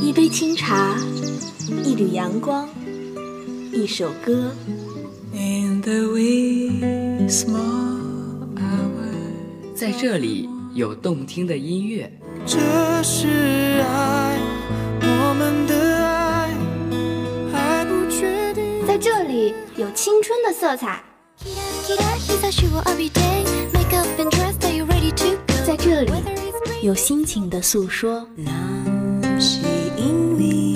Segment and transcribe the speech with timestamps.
[0.00, 0.96] 一杯清茶，
[1.84, 2.68] 一缕阳光，
[3.72, 4.50] 一首歌。
[9.74, 12.12] 在这里有动听的音乐。
[12.44, 12.58] 这
[13.02, 14.38] 是爱，
[15.00, 16.52] 我们的爱
[17.52, 18.86] 还不确定。
[18.86, 21.02] 在这里有青春的色彩。
[25.70, 26.10] 在这里
[26.82, 28.26] 有心情的诉说。
[29.38, 29.60] 是
[29.96, 30.74] 因为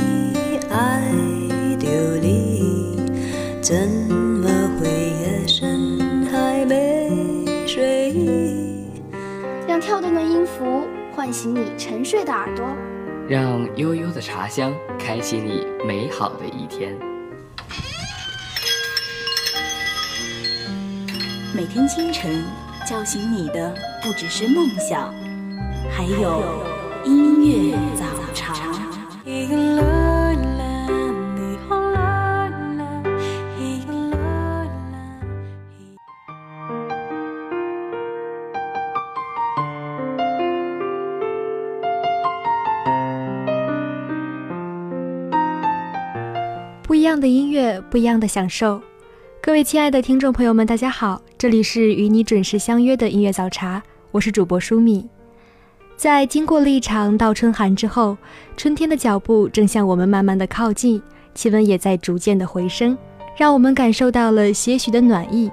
[0.71, 1.03] 爱
[1.81, 1.89] 着
[2.23, 2.95] 你，
[3.61, 5.99] 怎么会夜深
[6.31, 7.11] 还没
[7.67, 8.87] 睡意？
[9.67, 12.65] 让跳动的音符唤醒你沉睡的耳朵，
[13.29, 16.97] 让悠悠的茶香开启你美好的一天。
[21.53, 22.45] 每天清晨
[22.85, 25.13] 叫醒你的不只是梦想，
[25.91, 26.43] 还有
[27.05, 28.05] 音乐早
[28.35, 28.55] 茶。
[46.87, 48.81] 不一样的音乐，不一样的享受。
[49.45, 55.07] 各位亲爱的听众朋友们，大家好，这里是与你准时相约的音乐早茶，我是主播舒米。
[55.99, 58.17] 在经过了一场倒春寒之后，
[58.57, 61.03] 春天的脚步正向我们慢慢的靠近，
[61.35, 62.97] 气温也在逐渐的回升，
[63.37, 65.51] 让我们感受到了些许的暖意。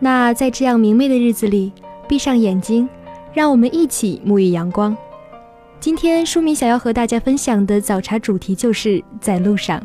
[0.00, 1.70] 那在这样明媚的日子里，
[2.08, 2.88] 闭上眼睛，
[3.32, 4.94] 让我们一起沐浴阳光。
[5.78, 9.80] 今天舒米想要和大家分享的早茶主题就是在路上。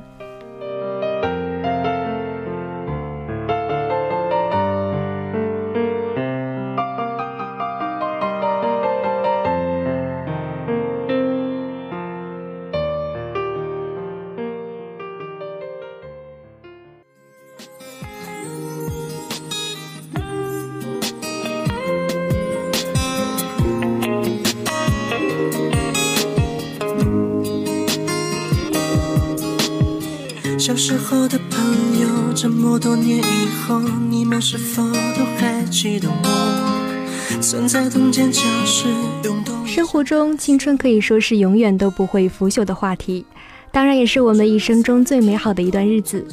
[34.51, 37.39] 是否都还记得我？
[37.39, 38.87] 曾在同间教室
[39.23, 39.63] 涌动。
[39.67, 43.23] 生活中，青春可以说是永远都不会腐朽的话题，
[43.71, 46.25] 当然也是我们一生中最美好的一段日子。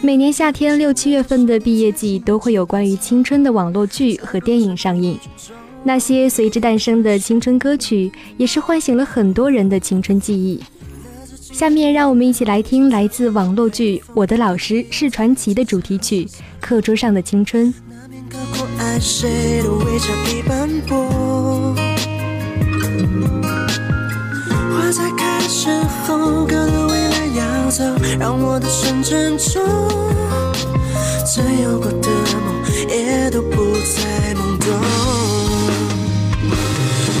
[0.00, 5.18] 每年夏天六七月份的毕业季，都会有关于青春的网络剧和电影上映。
[5.82, 10.58] 那些随之诞生的青春歌曲，也是唤醒了很多人的青春记忆。
[11.54, 16.24] 下面让我们一起来听来自网络剧《我的老师是传奇》的主题曲
[16.60, 17.72] 《课桌上的青春》。
[28.18, 29.62] 让我的生珍重。
[31.24, 34.74] 曾有过的梦，也都不再懵懂。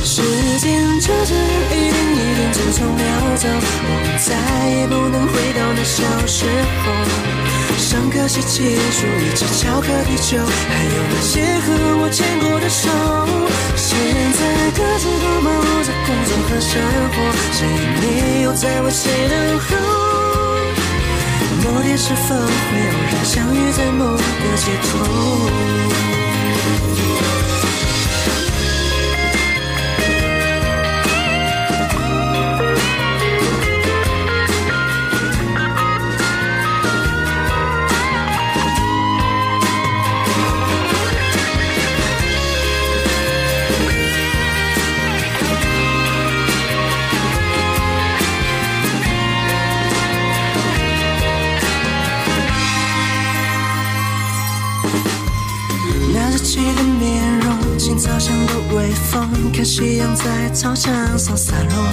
[0.02, 0.22] 时
[0.58, 1.34] 间就这
[2.54, 3.02] 匆匆溜
[3.36, 4.30] 走，我们再
[4.70, 6.46] 也不能回到那小时
[6.84, 6.86] 候。
[7.76, 12.86] 上课写情书，一起巧克力球，还有那些和我牵过的手。
[13.74, 13.98] 现
[14.38, 16.70] 在各自都忙碌在工作和生
[17.10, 17.16] 活，
[17.50, 19.68] 谁也没有在为谁等候。
[21.64, 24.20] 某天是否会偶然相遇在某个
[24.62, 26.23] 街头？
[60.54, 61.90] 操场上洒落。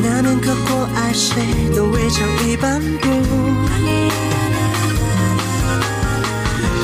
[0.00, 1.42] 那面刻过爱谁
[1.74, 3.10] 的围墙已斑驳。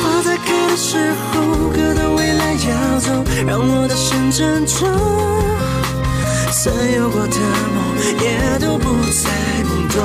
[0.03, 4.89] 花在开的时候，歌的未来要走，让我的心珍重。
[6.51, 7.39] 曾有过的
[7.75, 7.77] 梦，
[8.21, 9.31] 也都不再
[9.63, 9.97] 懵懂。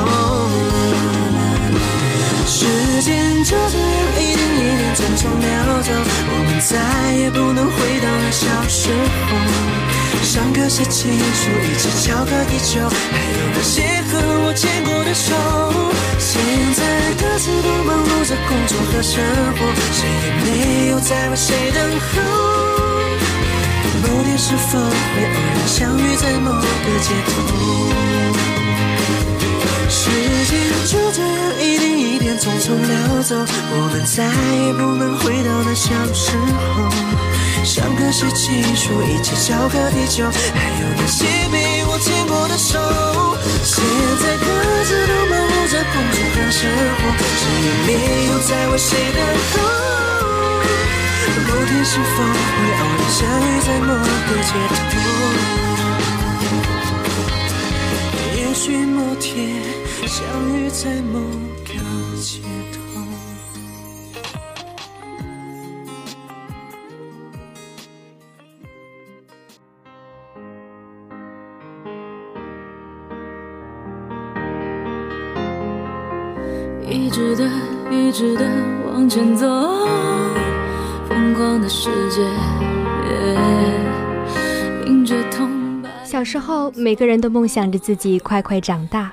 [2.46, 2.66] 时
[3.02, 5.48] 间就这样一点一点匆匆溜
[5.82, 5.90] 走，
[6.32, 6.78] 我们再
[7.16, 9.89] 也不能回到那小时候。
[10.24, 13.82] 上课写情书，一起巧克力球，还有那些
[14.12, 15.34] 和我牵过的手。
[16.20, 16.40] 现
[16.76, 16.80] 在
[17.16, 19.24] 各自都忙碌着工作和生
[19.56, 19.60] 活，
[19.92, 22.12] 谁也没有在为谁等候。
[24.04, 26.64] 某天是否会偶然相遇在某个
[27.02, 27.32] 街头？
[29.90, 30.10] 时
[30.46, 30.52] 间
[30.86, 31.18] 就这
[32.40, 36.32] 匆匆溜走，我们再也不能回到那小时
[36.72, 36.88] 候。
[37.66, 40.24] 上课时记书，一起教课地球，
[40.56, 42.80] 还有那些被我牵过的手。
[43.62, 43.84] 现
[44.24, 44.48] 在各
[44.88, 46.64] 自都忙碌着工作和生
[46.96, 47.92] 活，谁也没
[48.32, 49.20] 有在为谁等
[49.52, 49.60] 候。
[51.44, 54.96] 某天是否会偶然相遇在某个街头？
[58.40, 59.28] 也许某天
[60.08, 60.24] 相
[60.56, 61.20] 遇在某
[61.68, 61.76] 个
[62.20, 62.22] 一
[77.10, 77.50] 直的，
[77.90, 78.46] 一直的
[78.86, 79.48] 往前走，
[81.08, 82.28] 疯狂的世界，
[86.04, 89.10] 小时候，每个人都梦想着自己快快长大，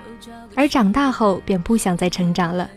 [0.56, 2.68] 而长大后便不想再成长了。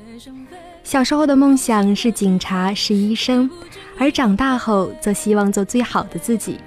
[0.89, 3.47] 小时候的梦想是警察，是医生，
[3.99, 6.57] 而长大后则希望做最好的自己。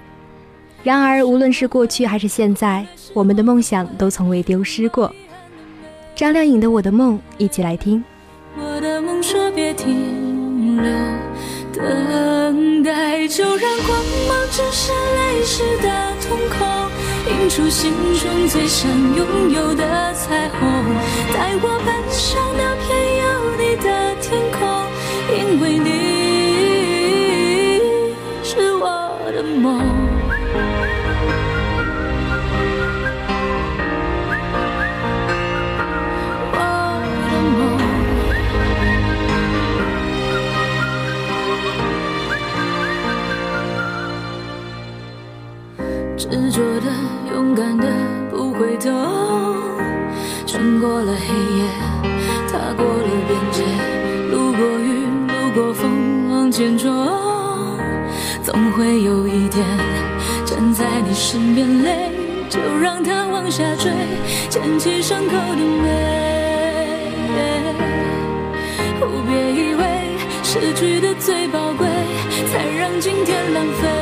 [0.85, 5.13] 然而，无论是过去还是现在，我们的梦想都从未丢失过。
[6.15, 8.05] 张靓颖的《我的梦》，一起来听。
[8.57, 10.93] 我的梦说别停留，
[11.75, 13.99] 等待就让光
[14.29, 16.89] 芒折射泪湿的瞳孔，
[17.29, 20.59] 映出心中最想拥有的彩虹。
[21.33, 22.89] 带我奔向那片
[23.23, 23.25] 有
[23.57, 24.62] 你的天空，
[58.73, 59.65] 会有一天
[60.45, 62.11] 站在你身边，泪
[62.49, 63.91] 就让它往下坠，
[64.49, 66.23] 捡起伤口的美。
[69.25, 69.83] 别以为
[70.43, 71.87] 失去的最宝贵，
[72.51, 74.02] 才让今天浪费。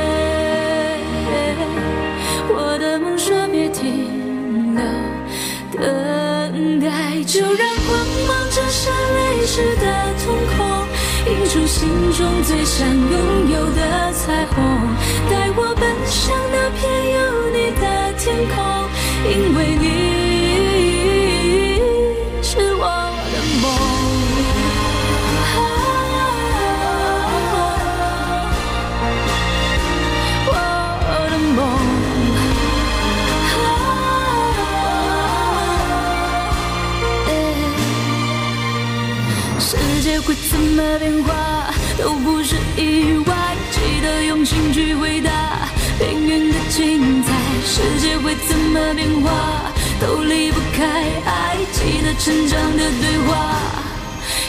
[11.80, 14.54] 心中最想拥有的彩虹。
[15.30, 16.78] 带我奔向那片
[17.14, 17.18] 有
[17.54, 17.82] 你的
[18.18, 18.54] 天空，
[19.24, 19.84] 因为你
[22.42, 22.84] 是我
[23.32, 23.64] 的梦。
[30.46, 30.52] 我
[31.30, 31.58] 的梦。
[39.58, 39.70] 世
[40.02, 41.28] 界会怎么变化，
[42.00, 43.34] 都不是意外。
[43.70, 45.30] 记得用心去回答
[46.00, 47.28] 命运的精彩。
[47.64, 49.70] 世界会怎么变化，
[50.00, 50.82] 都离不开
[51.26, 51.56] 爱。
[51.72, 53.30] 记得成长的对话，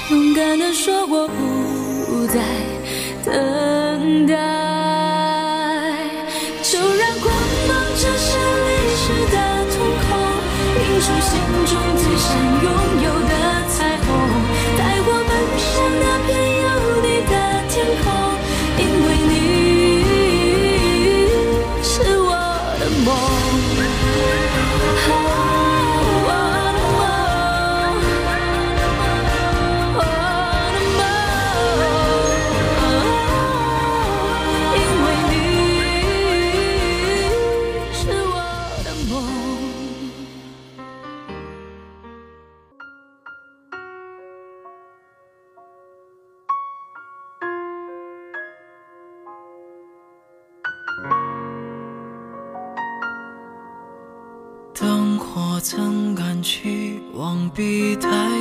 [0.10, 2.40] 勇敢的说我不再
[3.26, 4.34] 等待。
[6.64, 7.34] 就让光
[7.68, 9.36] 芒折射泪湿的
[9.72, 9.74] 瞳
[10.08, 10.10] 孔，
[10.80, 11.30] 映出心
[11.68, 12.30] 中最想
[12.64, 12.68] 拥
[13.04, 13.11] 有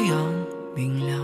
[0.01, 0.35] 比太阳
[0.75, 1.21] 明亮？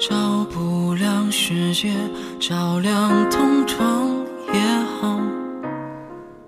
[0.00, 1.94] 照不亮世界，
[2.40, 4.08] 照亮同窗
[4.46, 4.60] 也
[4.98, 5.20] 好。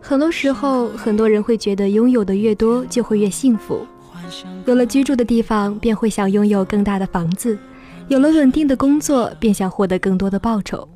[0.00, 3.86] 很多时候，很多人会觉得拥有的越多就会越幸福，
[4.64, 7.54] 有了居住的地方，便会想拥有更大的房子；
[8.08, 10.88] 有了稳定的工作，便想获得更多的报酬。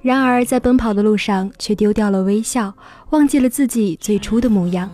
[0.00, 2.72] 然而，在奔跑的路上，却丢掉了微笑，
[3.10, 4.88] 忘记了自己最初的模样。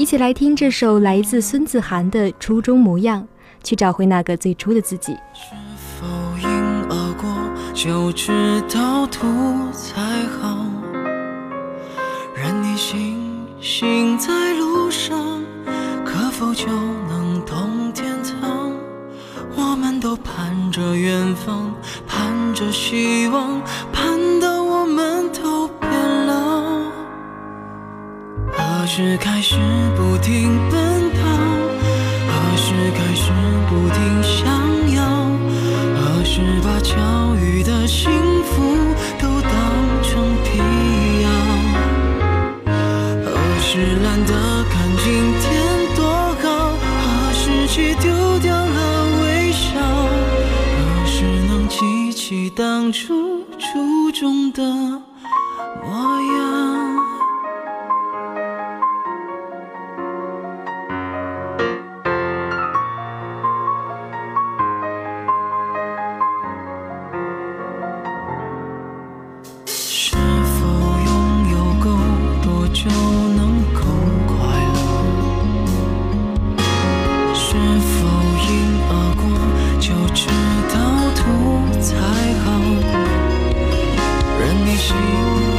[0.00, 3.20] 一起来听这首来自孙子涵的《初中模样》，
[3.62, 5.12] 去找回那个最初的自己。
[5.34, 6.06] 是否
[6.38, 6.48] 因
[6.88, 7.28] 而过，
[7.74, 9.26] 就知道图
[9.72, 10.00] 才
[10.40, 10.64] 好。
[12.34, 15.44] 任你行行在路上，
[16.02, 16.66] 可否就
[17.06, 18.72] 能通天堂？
[19.54, 21.74] 我们都盼着远方，
[22.06, 23.60] 盼着希望，
[23.92, 25.68] 盼到我们都。
[28.92, 29.54] 时开始
[29.96, 31.20] 不停奔跑？
[32.26, 33.30] 何时开始
[33.68, 34.42] 不停想
[34.92, 35.00] 要？
[35.94, 38.10] 何时把巧遇的幸
[38.42, 38.52] 福
[39.20, 39.52] 都当
[40.02, 40.58] 成必
[41.22, 41.30] 要？
[43.24, 43.30] 何
[43.60, 45.06] 时懒得看今
[45.38, 45.46] 天
[45.94, 46.02] 多
[46.42, 46.74] 好？
[46.82, 49.68] 何时去丢掉了微笑？
[49.78, 54.89] 何时能记起当初初衷的
[84.90, 85.49] 心。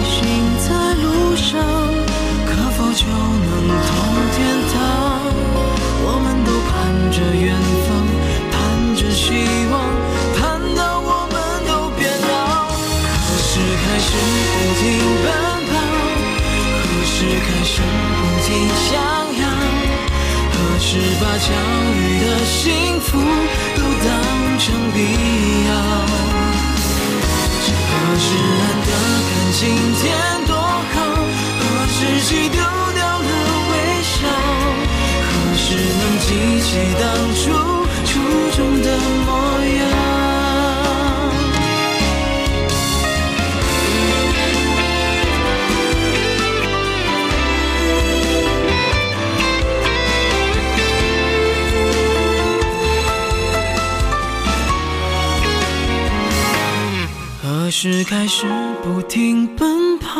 [57.71, 58.45] 时开始
[58.83, 60.19] 不停奔跑？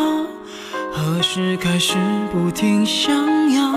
[0.90, 1.94] 何时开始
[2.32, 3.14] 不停想
[3.52, 3.70] 要？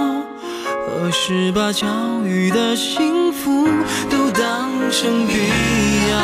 [0.87, 1.85] 何时把教
[2.23, 3.67] 育的幸福
[4.09, 5.33] 都当成必
[6.09, 6.17] 要？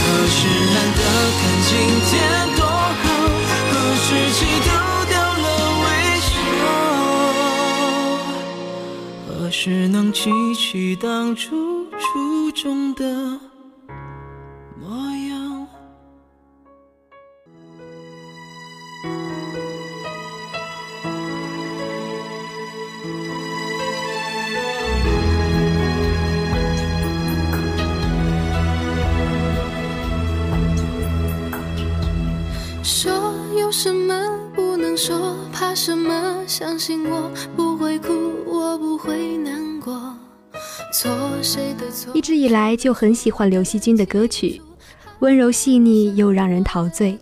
[0.00, 1.00] 何时懒得
[1.38, 1.70] 看今
[2.08, 2.10] 天
[2.56, 3.04] 多好？
[3.70, 4.72] 何时起丢
[5.10, 5.46] 掉了
[5.84, 5.86] 微
[6.26, 6.32] 笑？
[9.28, 13.21] 何时能记起当初初衷的
[42.12, 44.60] 一直以来就很喜欢刘惜君的歌曲，
[45.20, 47.18] 温柔细腻又让人陶醉。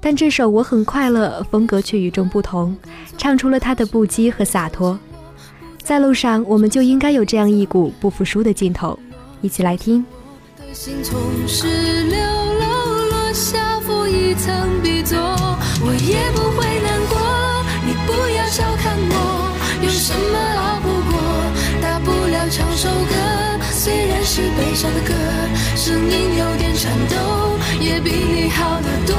[0.00, 2.76] 但这首《我很快乐》风格却与众不同，
[3.16, 4.98] 唱出了他的不羁和洒脱。
[5.82, 8.98] 在路上，我们就应该有这样一股不服输的劲头。
[9.40, 10.04] 一起来听。
[10.58, 11.66] 的心从石
[12.04, 17.18] 榴楼落下，覆一层笔作，我也不会难过。
[17.84, 20.59] 你不要小看我，有什么
[23.90, 25.12] 虽然是悲伤的歌，
[25.74, 29.16] 声音有点颤抖，也比你好得多。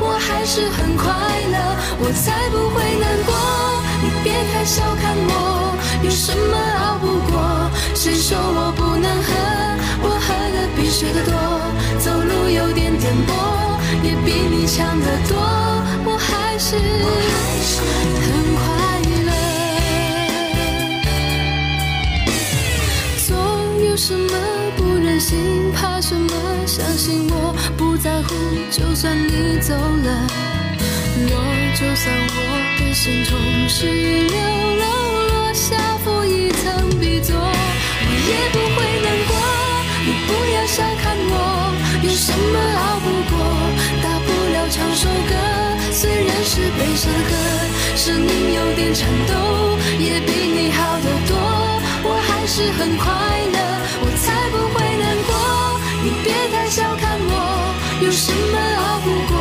[0.00, 1.12] 我还是很快
[1.52, 1.56] 乐，
[2.00, 3.36] 我才不会难过。
[4.00, 7.68] 你别太小看我，有什么熬不过？
[7.94, 9.28] 谁说我不能喝？
[10.00, 11.36] 我喝的比谁的多，
[12.00, 13.28] 走路有点颠簸，
[14.02, 15.36] 也比你强得多。
[16.06, 16.76] 我还是
[26.78, 28.34] 相信我不在乎，
[28.70, 30.26] 就算你走了。
[31.26, 31.34] 我
[31.74, 32.38] 就算我
[32.78, 33.36] 的心从
[33.68, 33.86] 石
[34.30, 34.38] 榴
[34.78, 34.86] 楼
[35.26, 39.34] 落下，负一层笔作，我也不会难过。
[40.06, 41.74] 你不要小看我，
[42.06, 43.34] 有什么熬不过？
[44.00, 45.34] 大不了唱首歌，
[45.90, 47.34] 虽然是悲伤的歌，
[47.96, 49.34] 声音有点颤抖，
[49.98, 51.34] 也比你好得多。
[52.06, 53.10] 我还是很快
[53.52, 53.58] 乐，
[58.28, 59.32] 什么熬不过？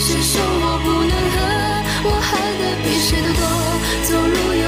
[0.00, 1.36] 谁说我不能喝？
[2.06, 2.28] 我喝
[2.60, 3.42] 的比谁都多，
[4.02, 4.66] 走路有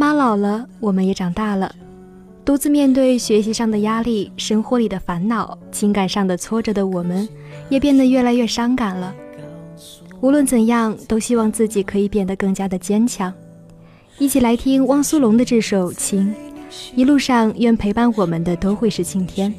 [0.00, 1.70] 妈老了，我们也长大了，
[2.42, 7.28] 独自面对学习上的压力、生活里的烦恼、情感上的挫折的我们，
[7.68, 9.14] 也变得越来越伤感了。
[10.22, 13.30] 无论怎样，都希望自己可以变得更加的坚强。
[14.16, 16.34] 一起来听汪苏泷的这首《情》，
[16.96, 19.52] 一路上愿陪伴我们的都会是晴天。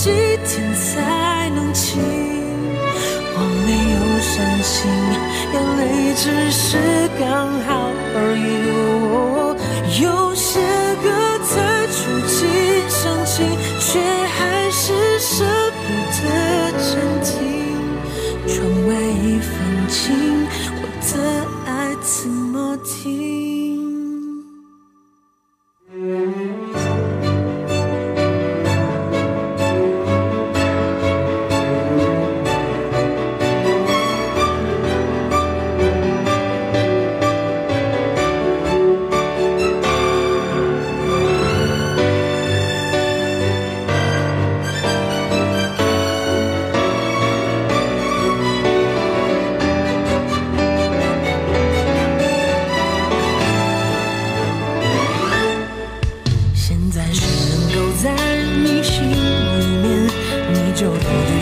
[0.00, 0.10] 几
[0.46, 2.00] 天才能晴。
[3.34, 4.76] 我没有伤心，
[5.52, 5.82] 眼泪
[6.14, 6.62] 只是
[7.18, 7.22] 刚
[7.66, 7.68] 好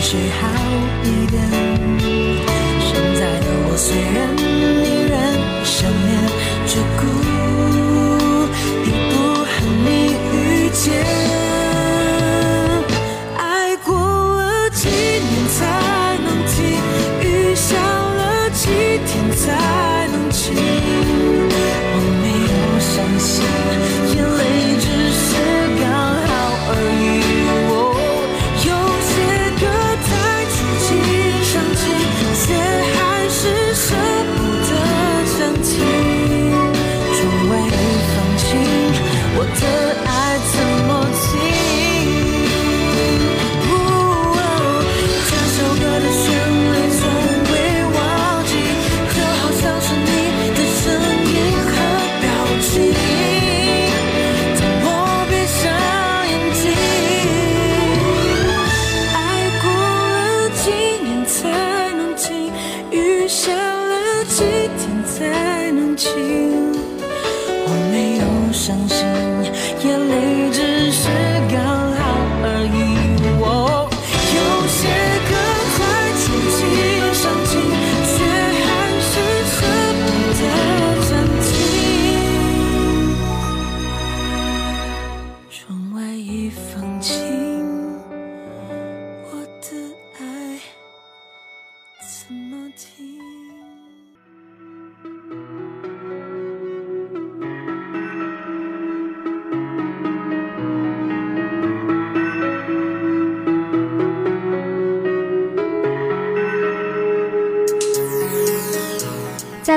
[0.09, 0.47] 是好
[1.03, 1.46] 一点。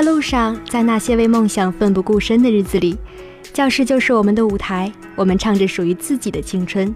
[0.01, 2.97] 在路上，在那些为梦想奋不顾身的日子里，
[3.53, 6.91] 教室就是我们的舞台，我们唱着属于自己的青春。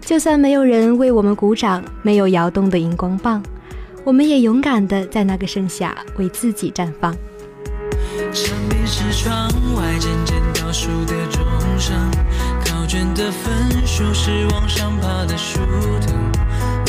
[0.00, 3.42] 就算没有人为我们鼓掌，没有摇动的荧光棒，
[4.04, 7.12] 我们也勇敢地在那个盛夏为自己绽放。
[8.32, 11.42] 墙边是窗外渐渐倒数的钟
[11.76, 11.96] 声，
[12.64, 15.58] 考卷的分数是往上爬的树
[16.06, 16.14] 藤。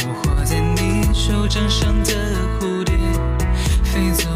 [0.08, 2.14] 我画在你手掌上的
[2.60, 2.96] 蝴蝶
[3.84, 4.30] 飞走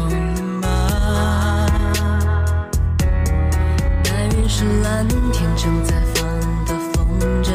[4.82, 6.24] 蓝天正在放
[6.64, 7.52] 的风筝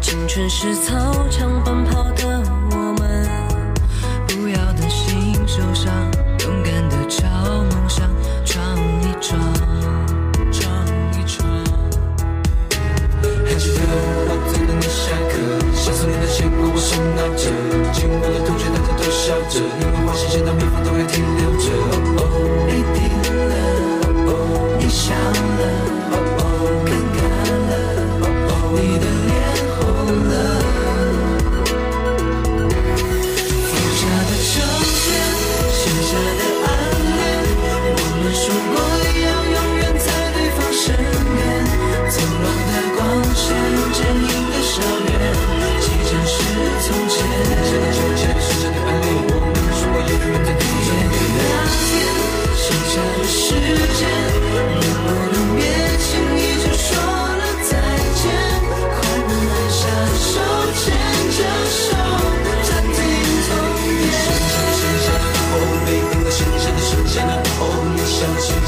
[0.00, 2.45] 青春是操场奔跑的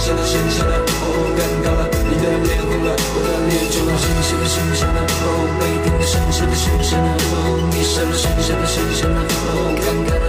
[0.09, 1.05] 剩下的剩下的，哦，
[1.37, 1.69] 尴尬。
[1.69, 3.93] 了，你的脸红了，我的脸肿了。
[4.01, 5.25] 剩下的剩下的，哦，
[5.61, 7.37] 没定的剩下的剩下的，哦，
[7.69, 9.21] 你想的剩下的剩下的，
[9.53, 10.17] 哦，尴尬。
[10.17, 10.27] 了。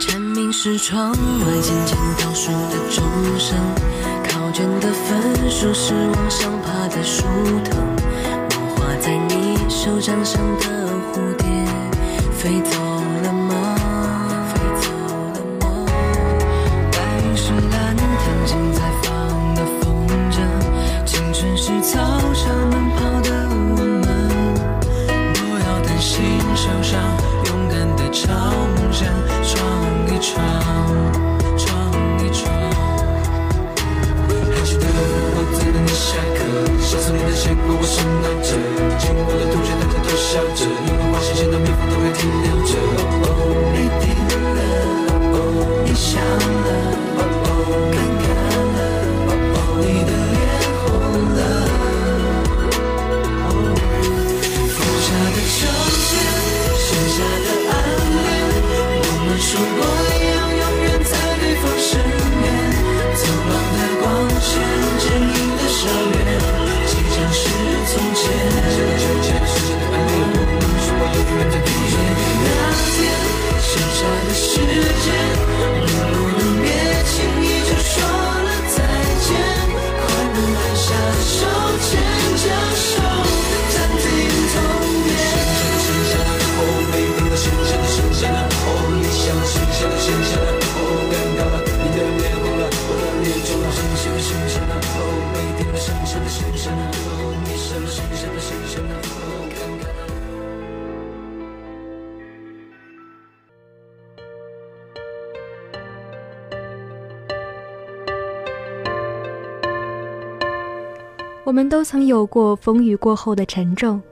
[0.00, 1.16] 蝉鸣是窗外
[1.62, 2.98] 渐渐倒数的钟
[3.38, 3.56] 声，
[4.28, 7.22] 考卷的分数是往上爬的树
[7.62, 7.78] 藤，
[8.50, 11.46] 我画在你手掌上的蝴蝶
[12.32, 12.74] 飞走
[111.46, 114.02] 我们都曾有过风雨过后的沉重，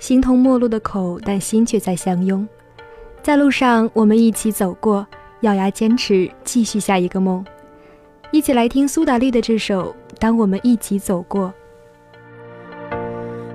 [0.00, 2.46] 形同陌路的口，但心却在相拥。
[3.22, 5.06] 在路上，我们一起走过，
[5.42, 7.44] 咬牙坚持，继续下一个梦。
[8.32, 11.54] 一起来听苏打绿的这首《当我们一起走过》。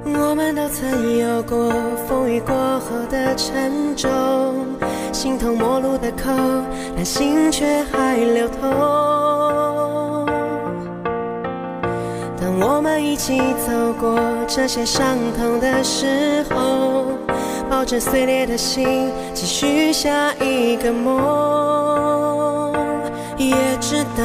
[0.06, 1.70] 我们都曾有过
[2.08, 4.10] 风雨过后的沉重，
[5.12, 6.32] 形同陌路的口，
[6.96, 9.67] 但心却还流通。
[12.60, 17.06] 我们一起走过这些伤痛的时候，
[17.70, 22.74] 抱着碎裂的心，继续下一个梦。
[23.38, 24.24] 也知道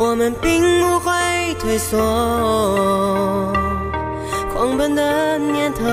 [0.00, 3.52] 我们并不会退缩。
[4.52, 5.84] 狂奔的念头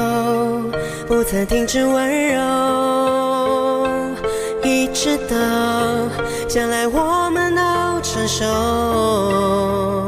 [1.08, 3.88] 不曾停止温柔，
[4.64, 5.36] 一直到
[6.48, 7.62] 将来我们都
[8.02, 10.01] 成熟，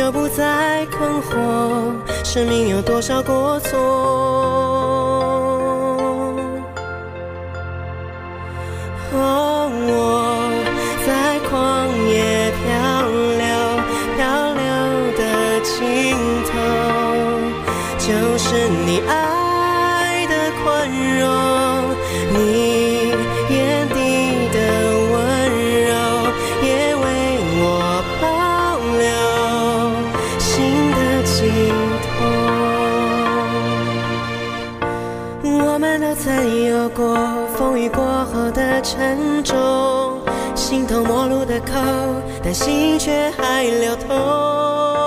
[0.00, 1.92] 就不再困惑
[2.24, 4.79] 生命有多少过错。
[40.70, 41.72] 形同陌路的口，
[42.44, 44.99] 但心却还流通。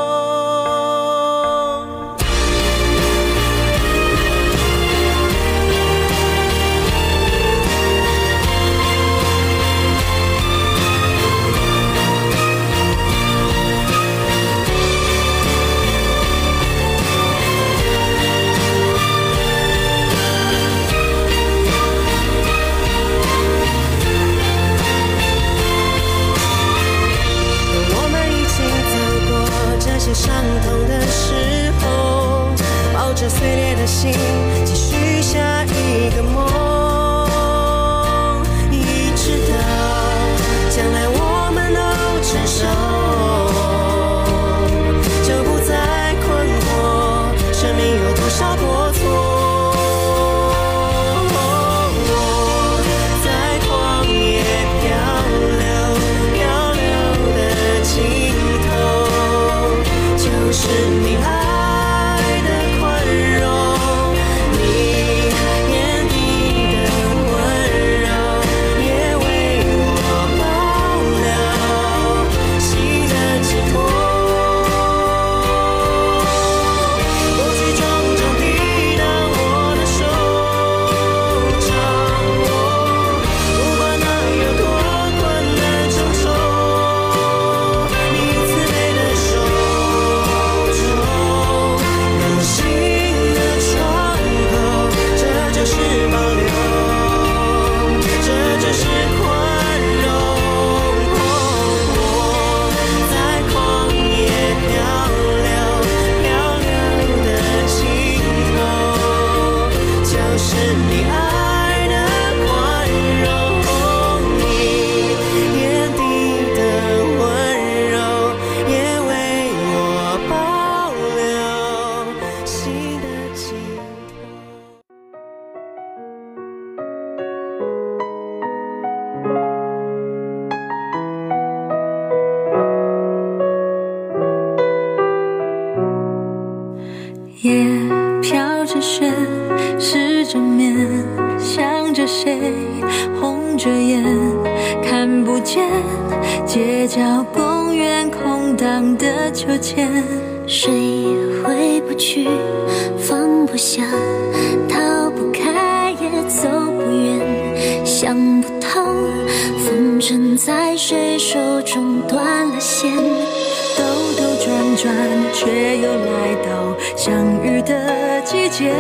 [164.76, 164.94] 转，
[165.34, 168.74] 却又来到相遇的季节。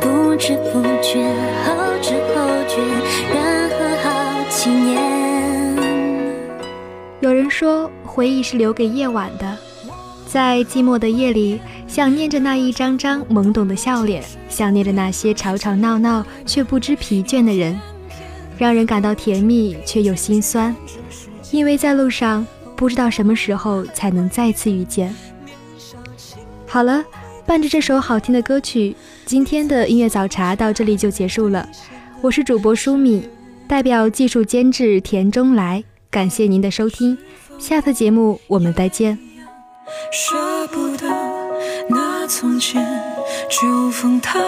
[0.00, 1.24] 不知不觉，
[1.64, 2.80] 后知后觉，
[3.34, 4.08] 然后好
[4.48, 5.00] 几年。
[7.20, 9.56] 有人说，回忆是留给夜晚的。
[10.26, 17.78] 在寂寞的夜里，想念着那一张张懵懂的笑脸，想念着那些吵吵闹闹却不知疲倦的人，
[18.56, 20.74] 让人感到甜蜜却又心酸，
[21.50, 22.46] 因为在路上
[22.80, 25.14] 不知道什么时候才能再次遇见。
[26.66, 27.04] 好了，
[27.44, 31.68] 伴着这首好听的歌曲，今天的音乐早茶到这里就结束了。
[32.22, 33.28] 我是主播舒米，
[33.68, 37.18] 代表技术监制田中来，感谢您的收听，
[37.58, 39.18] 下次节目我们再见。
[40.10, 41.06] 舍不得
[41.90, 42.82] 那从前，
[43.50, 44.40] 就封它，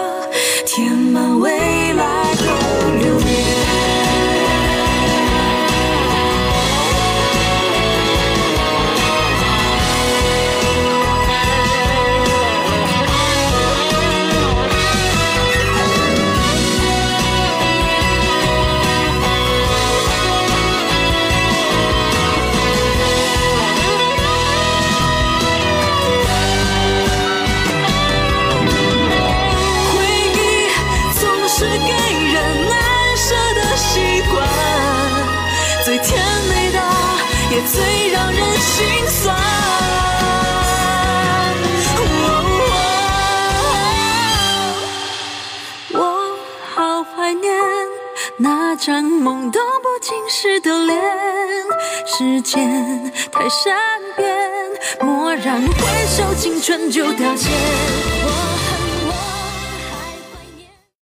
[0.65, 1.51] 填满未
[1.93, 2.32] 来